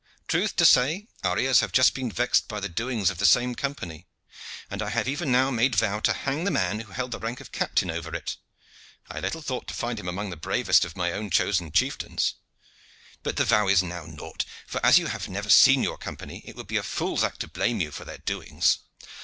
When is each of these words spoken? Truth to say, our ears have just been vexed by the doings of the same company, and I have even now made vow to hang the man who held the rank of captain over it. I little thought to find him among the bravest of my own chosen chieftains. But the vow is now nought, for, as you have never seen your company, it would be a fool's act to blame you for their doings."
Truth 0.27 0.55
to 0.55 0.65
say, 0.65 1.05
our 1.23 1.37
ears 1.37 1.59
have 1.59 1.71
just 1.71 1.93
been 1.93 2.11
vexed 2.11 2.47
by 2.47 2.59
the 2.59 2.67
doings 2.67 3.11
of 3.11 3.19
the 3.19 3.25
same 3.27 3.53
company, 3.53 4.07
and 4.67 4.81
I 4.81 4.89
have 4.89 5.07
even 5.07 5.31
now 5.31 5.51
made 5.51 5.75
vow 5.75 5.99
to 5.99 6.11
hang 6.13 6.43
the 6.43 6.49
man 6.49 6.79
who 6.79 6.91
held 6.91 7.11
the 7.11 7.19
rank 7.19 7.39
of 7.39 7.51
captain 7.51 7.91
over 7.91 8.15
it. 8.15 8.37
I 9.11 9.19
little 9.19 9.43
thought 9.43 9.67
to 9.67 9.75
find 9.75 9.99
him 9.99 10.07
among 10.07 10.31
the 10.31 10.37
bravest 10.37 10.85
of 10.85 10.97
my 10.97 11.11
own 11.11 11.29
chosen 11.29 11.71
chieftains. 11.71 12.33
But 13.21 13.35
the 13.37 13.45
vow 13.45 13.67
is 13.67 13.83
now 13.83 14.05
nought, 14.07 14.43
for, 14.65 14.83
as 14.83 14.97
you 14.97 15.05
have 15.05 15.27
never 15.29 15.49
seen 15.51 15.83
your 15.83 15.99
company, 15.99 16.41
it 16.47 16.55
would 16.55 16.65
be 16.65 16.77
a 16.77 16.81
fool's 16.81 17.23
act 17.23 17.41
to 17.41 17.47
blame 17.47 17.79
you 17.79 17.91
for 17.91 18.03
their 18.03 18.17
doings." 18.17 18.79